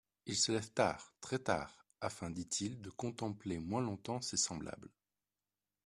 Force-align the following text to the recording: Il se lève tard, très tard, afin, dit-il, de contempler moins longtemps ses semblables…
Il 0.25 0.35
se 0.35 0.51
lève 0.51 0.71
tard, 0.71 1.13
très 1.21 1.37
tard, 1.37 1.85
afin, 1.99 2.31
dit-il, 2.31 2.81
de 2.81 2.89
contempler 2.89 3.59
moins 3.59 3.81
longtemps 3.83 4.19
ses 4.19 4.35
semblables… 4.35 4.89